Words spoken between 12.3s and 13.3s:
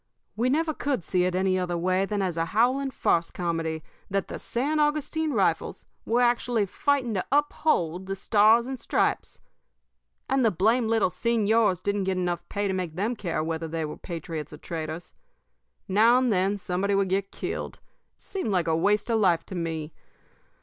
pay to make them